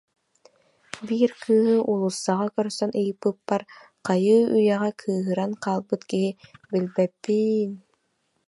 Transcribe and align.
Биир 1.05 1.31
кыыһы 1.43 1.75
уулуссаҕа 1.89 2.47
көрсөн 2.55 2.91
ыйыппыппар, 3.01 3.61
хайыы-үйэҕэ 4.05 4.91
кыыһыран 5.01 5.51
хаалбыт 5.63 6.01
киһи: 6.09 6.29
«Билбээпп-иин 6.69 7.71